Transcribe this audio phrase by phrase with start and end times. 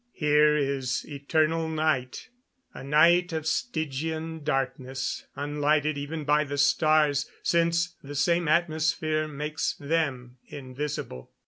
[0.13, 2.29] Here is eternal night
[2.73, 9.75] a night of Stygian darkness, unlighted even by the stars, since the same atmosphere makes
[9.79, 11.29] them invisible.